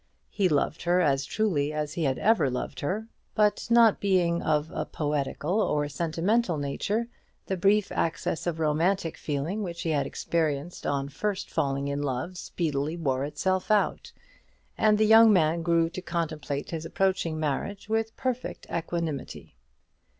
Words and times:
He 0.31 0.49
loved 0.49 0.81
her 0.81 0.99
as 0.99 1.25
truly 1.27 1.71
as 1.71 1.93
he 1.93 2.05
had 2.05 2.17
ever 2.17 2.49
loved 2.49 2.79
her; 2.79 3.07
but 3.35 3.67
not 3.69 3.99
being 3.99 4.41
of 4.41 4.71
a 4.73 4.83
poetical 4.83 5.61
or 5.61 5.87
sentimental 5.89 6.57
nature, 6.57 7.07
the 7.45 7.55
brief 7.55 7.91
access 7.91 8.47
of 8.47 8.59
romantic 8.59 9.15
feeling 9.15 9.61
which 9.61 9.83
he 9.83 9.91
had 9.91 10.07
experienced 10.07 10.87
on 10.87 11.07
first 11.09 11.51
falling 11.51 11.87
in 11.87 12.01
love 12.01 12.35
speedily 12.35 12.97
wore 12.97 13.25
itself 13.25 13.69
out, 13.69 14.11
and 14.75 14.97
the 14.97 15.05
young 15.05 15.31
man 15.31 15.61
grew 15.61 15.87
to 15.91 16.01
contemplate 16.01 16.71
his 16.71 16.83
approaching 16.83 17.39
marriage 17.39 17.87
with 17.87 18.17
perfect 18.17 18.65
equanimity. 18.73 19.55